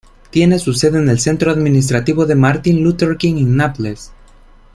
[0.31, 4.11] Tiene su sede en el Centro Administrativo de Martin Luther King en Naples.